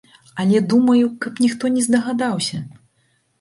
[0.43, 2.61] Але думаю, каб ніхто не здагадаўся!